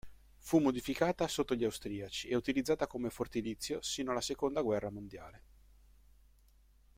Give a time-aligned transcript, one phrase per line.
[0.39, 5.41] Fu modificata sotto gli austriaci e utilizzata come fortilizio sino alla seconda guerra mondiale.